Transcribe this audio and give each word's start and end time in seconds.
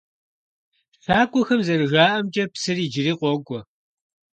ЩакӀуэхэм 1.03 1.59
зэрыжаӀэмкӀэ, 1.67 2.43
псыр 2.51 2.77
иджыри 2.85 3.13
къокӀуэ. 3.19 3.59